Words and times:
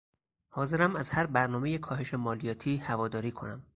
حاضرم 0.49 0.95
از 0.95 1.09
هر 1.09 1.25
برنامهی 1.25 1.77
کاهش 1.77 2.13
مالیاتی 2.13 2.77
هواداری 2.77 3.31
کنم. 3.31 3.63